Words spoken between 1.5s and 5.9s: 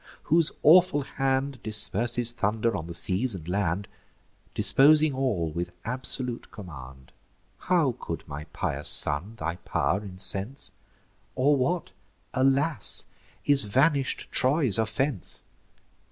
Disperses thunder on the seas and land, Disposing all with